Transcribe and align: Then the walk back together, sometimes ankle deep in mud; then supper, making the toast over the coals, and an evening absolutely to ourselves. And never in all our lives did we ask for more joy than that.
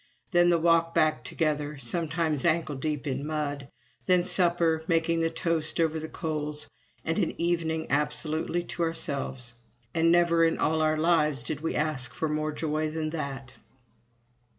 Then 0.31 0.49
the 0.49 0.57
walk 0.57 0.95
back 0.95 1.23
together, 1.23 1.77
sometimes 1.77 2.43
ankle 2.43 2.73
deep 2.75 3.05
in 3.05 3.23
mud; 3.23 3.67
then 4.07 4.23
supper, 4.23 4.83
making 4.87 5.19
the 5.21 5.29
toast 5.29 5.79
over 5.79 5.99
the 5.99 6.09
coals, 6.09 6.67
and 7.05 7.19
an 7.19 7.39
evening 7.39 7.85
absolutely 7.91 8.63
to 8.63 8.81
ourselves. 8.81 9.53
And 9.93 10.11
never 10.11 10.43
in 10.43 10.57
all 10.57 10.81
our 10.81 10.97
lives 10.97 11.43
did 11.43 11.59
we 11.61 11.75
ask 11.75 12.15
for 12.15 12.27
more 12.27 12.51
joy 12.51 12.89
than 12.89 13.11
that. 13.11 13.57